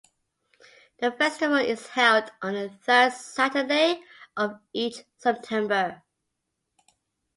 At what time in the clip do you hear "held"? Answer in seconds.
1.89-2.31